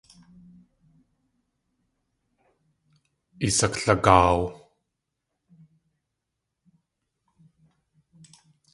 [3.47, 4.39] Isaklagaaw!